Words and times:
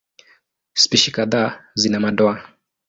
Spishi 0.73 1.11
kadhaa 1.11 1.63
zina 1.75 1.99
madoa. 1.99 2.43